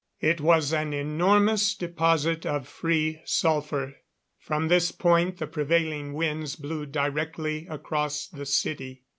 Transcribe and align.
It 0.21 0.41
was 0.41 0.73
an 0.73 0.93
enormous 0.93 1.75
deposit 1.75 2.43
of 2.43 2.67
free 2.67 3.21
sulphur. 3.23 3.97
From 4.39 4.67
this 4.67 4.91
point 4.91 5.37
the 5.37 5.45
prevailing 5.45 6.13
wind 6.13 6.55
blew 6.59 6.87
directly 6.87 7.67
across 7.69 8.25
the 8.25 8.47
city. 8.47 9.03